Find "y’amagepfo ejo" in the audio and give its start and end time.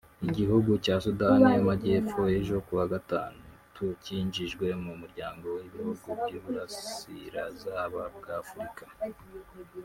1.53-2.55